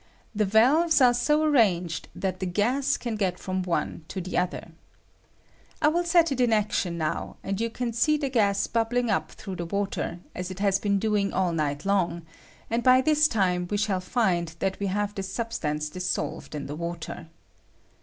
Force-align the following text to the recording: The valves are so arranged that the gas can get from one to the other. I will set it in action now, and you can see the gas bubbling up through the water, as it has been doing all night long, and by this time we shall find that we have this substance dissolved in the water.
The 0.33 0.45
valves 0.45 0.99
are 0.99 1.13
so 1.13 1.43
arranged 1.43 2.07
that 2.15 2.39
the 2.39 2.47
gas 2.47 2.97
can 2.97 3.15
get 3.15 3.37
from 3.37 3.61
one 3.61 4.03
to 4.07 4.19
the 4.19 4.35
other. 4.35 4.71
I 5.79 5.89
will 5.89 6.05
set 6.05 6.31
it 6.31 6.41
in 6.41 6.51
action 6.51 6.97
now, 6.97 7.37
and 7.43 7.61
you 7.61 7.69
can 7.69 7.93
see 7.93 8.17
the 8.17 8.27
gas 8.31 8.65
bubbling 8.65 9.11
up 9.11 9.31
through 9.31 9.57
the 9.57 9.65
water, 9.67 10.19
as 10.33 10.49
it 10.49 10.57
has 10.57 10.79
been 10.79 10.97
doing 10.97 11.31
all 11.33 11.51
night 11.53 11.85
long, 11.85 12.23
and 12.67 12.81
by 12.81 13.01
this 13.01 13.27
time 13.27 13.67
we 13.69 13.77
shall 13.77 14.01
find 14.01 14.55
that 14.57 14.79
we 14.79 14.87
have 14.87 15.13
this 15.13 15.31
substance 15.31 15.87
dissolved 15.87 16.55
in 16.55 16.65
the 16.65 16.75
water. 16.75 17.27